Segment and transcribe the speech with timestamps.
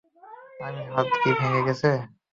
[0.59, 1.89] আমার হাত কি ভেঙ্গে গেছে?